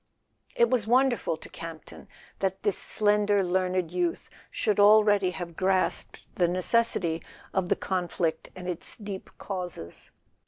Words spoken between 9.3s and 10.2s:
causes.